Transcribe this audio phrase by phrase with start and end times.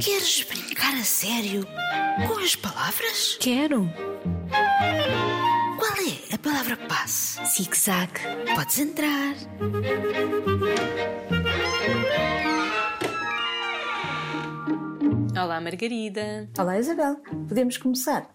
[0.00, 1.66] Queres brincar a sério
[2.26, 3.36] com as palavras?
[3.38, 3.86] Quero.
[5.78, 7.38] Qual é a palavra passe?
[7.44, 8.10] Zig-zag.
[8.54, 9.34] Podes entrar.
[15.38, 16.48] Olá, Margarida.
[16.58, 17.16] Olá, Isabel.
[17.48, 18.30] Podemos começar?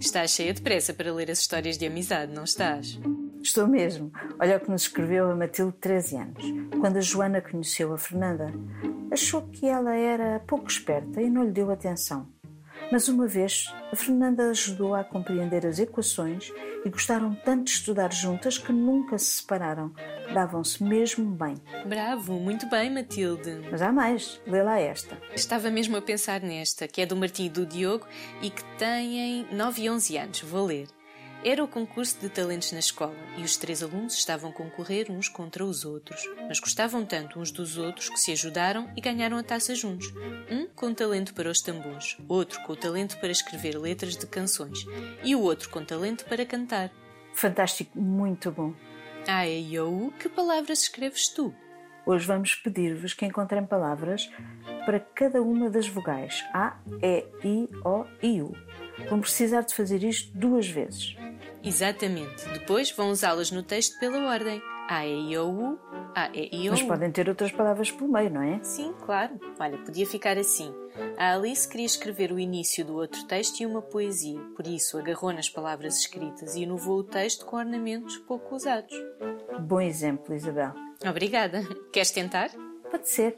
[0.00, 2.98] Estás cheia de pressa para ler as histórias de amizade, não estás?
[3.46, 4.10] Estou mesmo.
[4.40, 6.44] Olha o que nos escreveu a Matilde, 13 anos.
[6.80, 8.52] Quando a Joana conheceu a Fernanda,
[9.08, 12.26] achou que ela era pouco esperta e não lhe deu atenção.
[12.90, 16.52] Mas uma vez, a Fernanda ajudou-a a compreender as equações
[16.84, 19.92] e gostaram tanto de estudar juntas que nunca se separaram.
[20.34, 21.54] Davam-se mesmo bem.
[21.86, 23.60] Bravo, muito bem, Matilde.
[23.70, 24.40] Mas há mais.
[24.44, 25.16] Lê lá esta.
[25.36, 28.08] Estava mesmo a pensar nesta, que é do Martim e do Diogo
[28.42, 30.40] e que têm 9 e 11 anos.
[30.40, 30.88] Vou ler.
[31.44, 35.28] Era o concurso de talentos na escola e os três alunos estavam a concorrer uns
[35.28, 39.42] contra os outros, mas gostavam tanto uns dos outros que se ajudaram e ganharam a
[39.42, 40.12] taça juntos.
[40.50, 44.84] Um com talento para os tambores, outro com o talento para escrever letras de canções
[45.22, 46.90] e o outro com talento para cantar.
[47.32, 48.74] Fantástico, muito bom.
[49.28, 51.54] Ah, e eu, que palavras escreves tu?
[52.04, 54.30] Hoje vamos pedir-vos que encontrem palavras
[54.84, 58.52] para cada uma das vogais A, E, I, O e U.
[59.08, 61.16] Vão precisar de fazer isto duas vezes.
[61.66, 62.48] Exatamente.
[62.52, 64.62] Depois vão usá-las no texto pela ordem.
[64.88, 65.78] A, E, I, O, U,
[66.14, 66.86] A, E, I, O, Mas U.
[66.86, 68.62] podem ter outras palavras pelo meio, não é?
[68.62, 69.38] Sim, claro.
[69.58, 70.72] Olha, podia ficar assim.
[71.18, 75.32] A Alice queria escrever o início do outro texto e uma poesia, por isso agarrou
[75.32, 78.94] nas palavras escritas e inovou o texto com ornamentos pouco usados.
[79.58, 80.72] Bom exemplo, Isabel.
[81.06, 81.62] Obrigada.
[81.92, 82.50] Queres tentar?
[82.90, 83.36] Pode ser.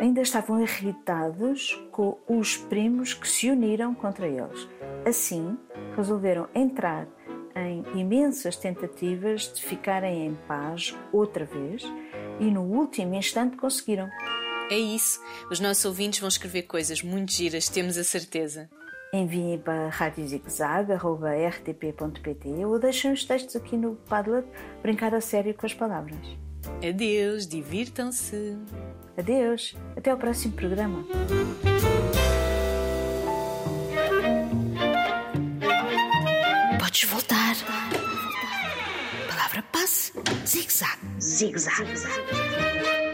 [0.00, 4.66] Ainda estavam irritados com os primos que se uniram contra eles.
[5.06, 5.58] Assim,
[5.94, 7.06] resolveram entrar
[7.54, 11.82] em imensas tentativas de ficarem em paz outra vez
[12.40, 14.08] e no último instante conseguiram.
[14.70, 15.20] É isso.
[15.50, 18.70] Os nossos ouvintes vão escrever coisas muito giras, temos a certeza.
[19.12, 24.46] Enviem para radiozigzag.rtp.pt ou deixem os textos aqui no Padlet
[24.80, 26.16] brincar a sério com as palavras.
[26.88, 28.56] Adeus, divirtam-se.
[29.16, 31.04] Adeus, até ao próximo programa.
[36.78, 37.54] Podes voltar.
[39.28, 40.12] Palavra passe.
[40.46, 40.98] Zig-zag.
[41.20, 43.09] Zig-zag.